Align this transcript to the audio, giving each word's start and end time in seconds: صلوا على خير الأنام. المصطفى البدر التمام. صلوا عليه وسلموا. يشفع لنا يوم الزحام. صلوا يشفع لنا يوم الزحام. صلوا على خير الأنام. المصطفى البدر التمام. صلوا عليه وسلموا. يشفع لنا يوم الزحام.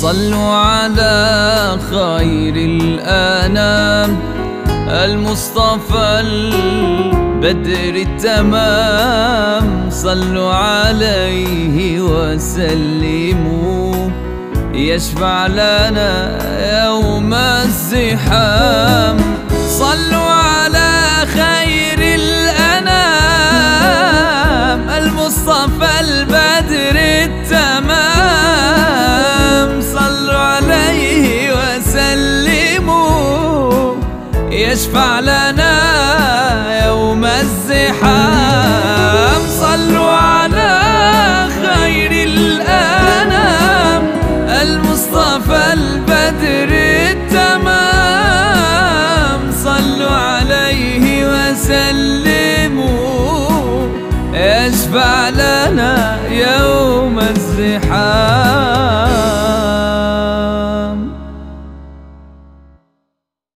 صلوا 0.00 0.54
على 0.54 1.78
خير 1.90 2.54
الأنام. 2.56 4.18
المصطفى 4.88 6.20
البدر 6.20 7.94
التمام. 7.94 9.90
صلوا 9.90 10.52
عليه 10.52 12.00
وسلموا. 12.00 13.94
يشفع 14.74 15.46
لنا 15.46 16.38
يوم 16.84 17.34
الزحام. 17.34 19.16
صلوا 19.68 20.25
يشفع 34.56 35.20
لنا 35.20 35.76
يوم 36.86 37.24
الزحام. 37.24 38.76
صلوا 39.60 40.10
على 40.10 40.80
خير 41.64 42.10
الأنام. 42.28 44.02
المصطفى 44.62 45.72
البدر 45.72 46.70
التمام. 47.10 48.20
صلوا 49.64 50.16
عليه 50.16 51.26
وسلموا. 51.28 52.86
يشفع 54.34 55.28
لنا 55.28 56.18
يوم 56.30 57.18
الزحام. 57.18 58.45